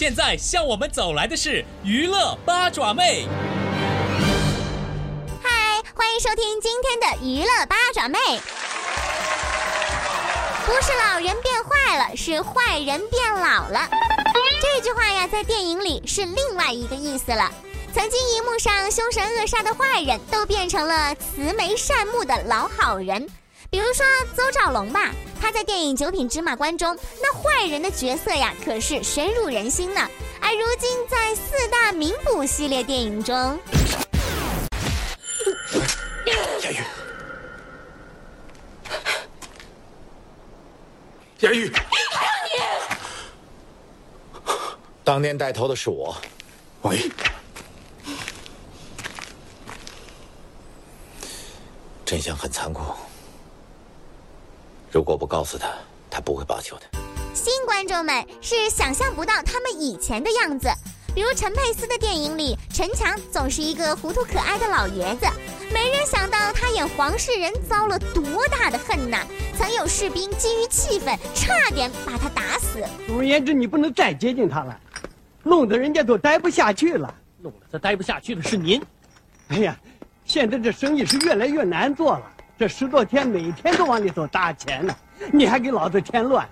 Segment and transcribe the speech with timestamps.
[0.00, 3.26] 现在向我们走来的是娱乐八爪妹。
[5.42, 8.18] 嗨，欢迎收听今天的娱乐八爪妹。
[10.64, 13.86] 不是老人变坏了，是坏人变老了。
[14.62, 17.52] 这句话呀，在电影里是另外一个意思了。
[17.92, 23.28] 曾经荧幕上凶神恶煞的坏人都变成了慈眉善目的老好人。
[23.70, 30.00] 比如说邹兆龙吧，他在电影《九品芝麻官》中那坏人的角色呀，可是深入人心呢。
[30.40, 33.32] 而如今在四大名捕系列电影中，
[36.26, 36.82] 亚玉，
[41.42, 41.72] 亚玉，
[45.04, 46.16] 当年带头的是我。
[46.82, 47.08] 喂，
[52.04, 52.82] 真相很残酷。
[54.90, 55.68] 如果不告诉他，
[56.10, 56.82] 他不会罢休的。
[57.32, 60.68] 新观众们是想象不到他们以前的样子，
[61.14, 65.26] 比如陈佩斯的电影里，陈强总是一个糊涂可爱的老爷子，
[65.72, 69.24] 没人想到他演黄世仁遭了多大的恨呐！
[69.56, 72.84] 曾有士兵基于气愤，差点把他打死。
[73.06, 74.76] 总而言之，你不能再接近他了，
[75.44, 77.14] 弄得人家都待不下去了。
[77.40, 78.82] 弄得他待不下去的是您。
[79.48, 79.78] 哎呀，
[80.24, 82.32] 现在这生意是越来越难做了。
[82.60, 84.94] 这十多天，每天都往里头搭钱呢，
[85.32, 86.46] 你还给老子添乱。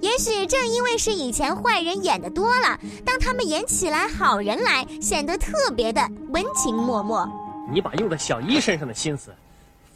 [0.00, 7.28] 也许正因为是以前坏人演的多了，当他们演起来好人来，显得特别的温情脉脉。
[7.72, 9.34] 你把用在小一身上的心思，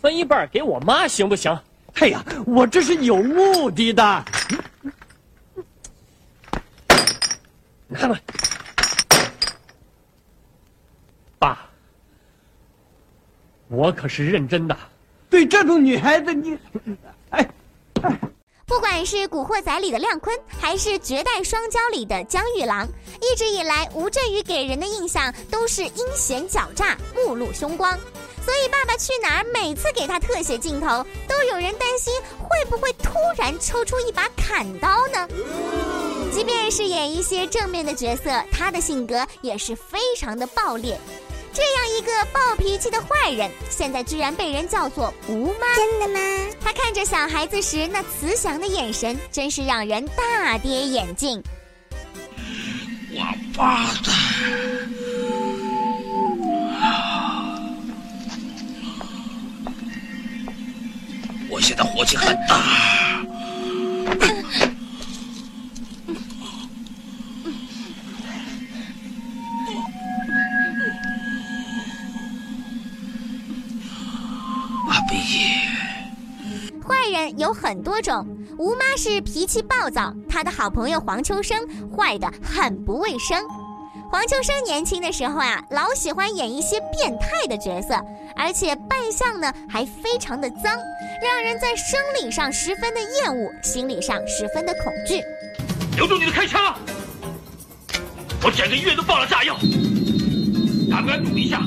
[0.00, 1.54] 分一半给我妈行不行？
[1.96, 4.02] 哎呀，我这是有目的的。
[7.86, 8.18] 拿来，
[11.38, 11.68] 爸，
[13.68, 14.74] 我可是认真的。
[15.40, 16.54] 对这种女孩子，你，
[17.30, 17.48] 哎，
[18.66, 22.86] 不管是《古惑仔》里的亮坤，还是《绝代双骄》里的江玉郎，
[23.22, 27.98] 一直以来吴镇宇给人的印象都是阴险狡诈、目露凶光。
[28.44, 35.26] 所以《爸爸去哪儿》每次给他特写镜头，都有人担心会不会突然抽出一把砍刀呢？
[36.30, 41.00] 即便是演一些正面的角色，他的性格也是非常的暴烈。
[41.60, 45.76] 这样一个暴脾气的坏人，现在居然被人叫做吴妈。
[45.76, 46.18] 真的吗？
[46.58, 51.42] 他看着小孩子时那慈祥的眼神，真是让人大跌眼镜。
[53.14, 54.14] 王八蛋！
[61.50, 63.20] 我现在火气很大。
[77.40, 78.26] 有很多种，
[78.58, 81.58] 吴妈是脾气暴躁，她的好朋友黄秋生
[81.90, 83.42] 坏的很不卫生。
[84.10, 87.94] 黄秋生年轻的时候啊，老喜欢演一些变态的角色，
[88.36, 90.76] 而且扮相呢还非常的脏，
[91.22, 95.22] 让人在生理上十分的厌恶，心理上十分的恐惧。
[95.96, 96.74] 留住你的开枪！
[98.42, 99.54] 我整个医院都爆了炸药，
[100.90, 101.62] 敢不敢赌一下？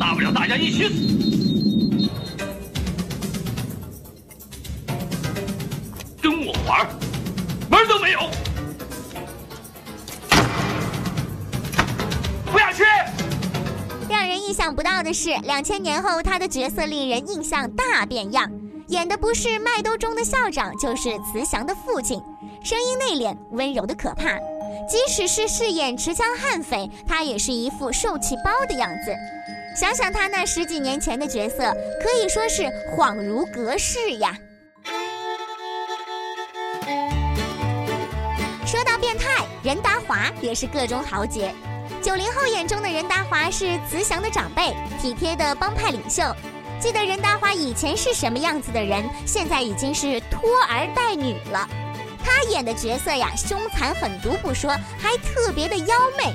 [0.00, 1.15] 大不了大家一起死。
[14.56, 18.50] 想不到的是，两千年后他的角色令人印象大变样，
[18.88, 22.18] 演的不是麦兜中的校长，就是慈祥的父亲，
[22.64, 24.38] 声音内敛，温柔的可怕。
[24.88, 29.14] 即使是饰演持枪悍匪，他也是一副受气包的样子。
[29.78, 32.62] 想想他那十几年前的角色，可以说是
[32.96, 34.34] 恍如隔世呀。
[38.64, 41.54] 说到变态，任达华也是个中豪杰。
[42.06, 46.22] 九零后眼中的任达华是慈祥的长辈，体贴的帮派领袖。
[46.78, 51.68] 记得任达华以前是什么样子的人，现在已经是拖儿带女了。
[52.24, 54.70] 他演的角色呀，凶残狠毒不说，
[55.00, 56.32] 还特别的妖媚。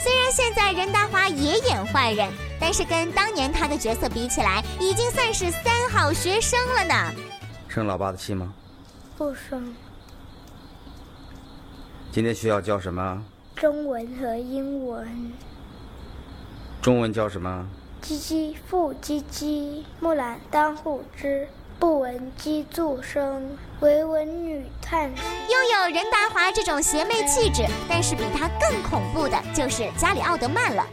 [0.00, 7.12] 虽然现在任达华也演坏人，但是跟当年他的角色比起来，已经算是三好学生了呢。
[7.66, 8.54] 生老爸的气吗？
[9.16, 9.74] 不生。
[12.12, 13.20] 今天学校教什么？
[13.60, 15.32] 中文和英文。
[16.80, 17.66] 中文叫什么？
[18.00, 21.48] 唧唧复唧唧，木兰当户织。
[21.80, 25.22] 不闻机杼声，惟闻女叹息。
[25.22, 30.86] 拥有任达华这种邪魅气质，但是比他更恐怖的就是加里奥德曼了。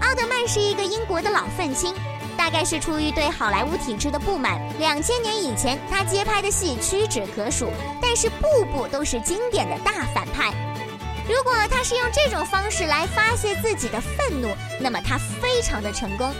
[0.00, 1.94] 奥德曼是一个英国的老愤青，
[2.38, 4.58] 大概是出于对好莱坞体制的不满。
[4.78, 7.68] 两千年以前，他接拍的戏屈指可数，
[8.00, 10.52] 但是部部都是经典的大反派。
[11.28, 14.48] 如果他是用这种方式来发泄自己的愤怒，
[14.80, 16.34] 那么他非常的成功。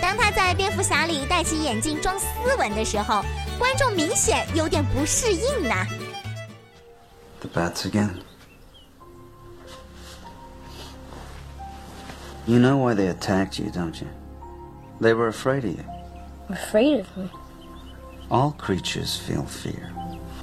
[0.00, 2.26] 当他在蝙蝠侠里戴起眼镜装斯
[2.58, 3.22] 文的时候，
[3.56, 5.74] 观众明显有点不适应呢。
[7.40, 8.10] The bats again.
[12.44, 14.08] You know why they attacked you, don't you?
[15.00, 15.84] They were afraid of you.
[16.48, 17.30] Afraid of me?
[18.28, 19.92] All creatures feel fear,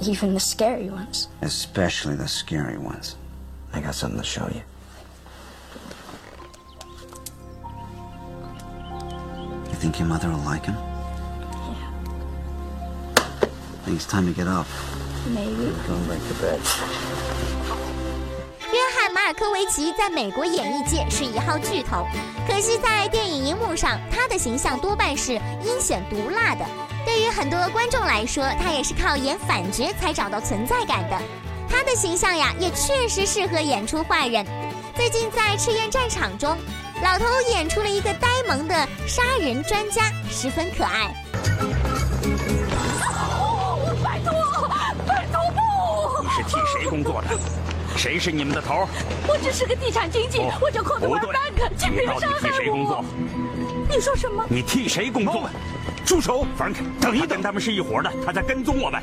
[0.00, 1.28] Even the scary ones.
[1.42, 3.16] especially the scary ones.
[3.72, 4.62] I got something to show you.
[9.68, 10.74] You think your mother will like him?
[10.74, 11.88] Yeah.
[13.42, 14.66] I think it's time to get up.
[15.28, 15.72] Maybe.
[15.86, 16.60] Going back to bed.
[18.72, 22.06] 约翰·马尔科维奇在美国演艺界是一号巨头，
[22.46, 25.32] 可惜在电影荧幕上，他的形象多半是
[25.64, 26.64] 阴险毒辣的。
[27.04, 31.18] 对于很多观众来说，他也是靠演反角才找到存在感的。
[31.70, 34.44] 他的形象呀，也确实适合演出坏人。
[34.96, 36.56] 最近在《赤焰战场》中，
[37.02, 38.74] 老头演出了一个呆萌的
[39.06, 41.14] 杀人专家，十分可爱。
[44.02, 44.32] 拜托，
[45.06, 46.22] 拜托不！
[46.22, 47.28] 你是替谁工作的？
[47.96, 48.86] 谁是你们的头？
[49.28, 53.04] 我只是个地产经纪，不我叫 c o 不 d 对 Bank，请你到底别伤害替谁工作我。？
[53.88, 54.44] 你说什么？
[54.48, 55.48] 你替谁工作？
[56.10, 56.74] 住手，Frank！
[57.00, 59.00] 等一等，他们是一伙的，他在跟踪我们。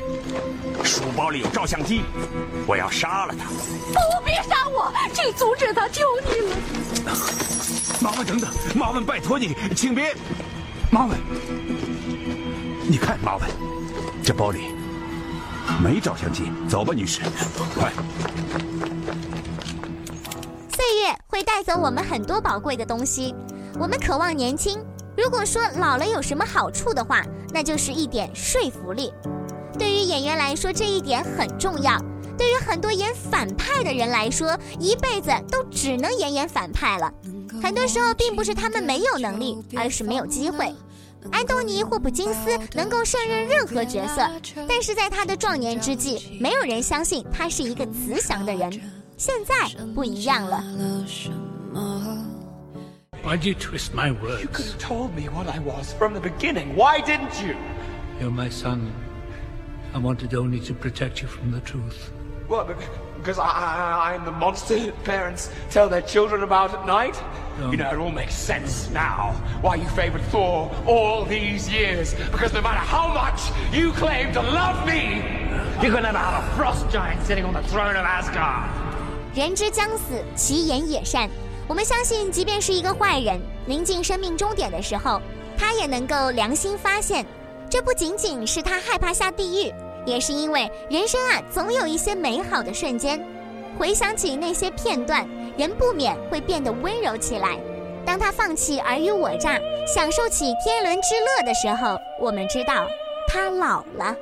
[0.84, 2.02] 书包里有照相机，
[2.66, 3.48] 我要杀了他。
[3.48, 4.92] 不，别杀我！
[5.14, 6.40] 请阻止他，求你
[7.06, 7.16] 了！
[8.02, 10.14] 麻烦，等等，麻烦，拜托你，请别，
[10.90, 11.18] 麻烦，
[12.86, 13.48] 你看，麻烦，
[14.22, 14.66] 这包里
[15.82, 16.52] 没照相机。
[16.68, 17.22] 走吧，女士，
[17.74, 17.90] 快。
[20.76, 23.34] 岁月会带走我们很多宝贵的东西，
[23.80, 24.78] 我们渴望年轻。
[25.18, 29.12] 如果说老了有什么好处的话，那就是一点说服力。
[29.76, 32.00] 对于演员来说，这一点很重要。
[32.38, 37.12] 对于很多演反派的人来说，一辈子都只能演演反派了。
[37.60, 40.72] 很多时候并不是他们没有能力，而是没有机会。
[41.32, 44.24] 安东尼·霍普金斯能够胜任任何角色，
[44.68, 48.70] 但是在他的壮年之际，没有人相信他是一个慈祥的人。
[49.16, 49.54] 现在
[49.96, 50.62] 不一样了。
[53.27, 54.41] Why'd you twist my words?
[54.41, 56.75] You could have told me what I was from the beginning.
[56.75, 57.55] Why didn't you?
[58.19, 58.93] You're my son.
[59.93, 62.11] I wanted only to protect you from the truth.
[62.49, 62.65] Well,
[63.17, 67.15] because I, I, I'm the monster parents tell their children about at night.
[67.59, 67.71] No.
[67.71, 72.15] You know, it all makes sense now why you favored Thor all these years.
[72.31, 73.39] Because no matter how much
[73.71, 75.23] you claim to love me,
[75.81, 78.69] you could never have a frost giant sitting on the throne of Asgard.
[79.33, 81.29] 人之将死，其言也善。
[81.68, 85.20] 我们相信，即便是一个坏人，临近生命终点的时候，
[85.56, 87.24] 他也能够良心发现。
[87.68, 89.74] 这不仅仅是他害怕下地狱，
[90.06, 93.22] 也是因为人生啊，总有一些美好的瞬间。
[93.78, 95.28] 回想起那些片段，
[95.58, 97.58] 人不免会变得温柔起来。
[98.06, 102.86] 当他放弃尔虞我诈，享受起天伦之乐的时候，我们知道
[103.28, 104.16] 他老了。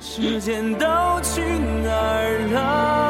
[0.00, 0.86] 时间都
[1.22, 1.40] 去
[1.82, 3.09] 哪儿了？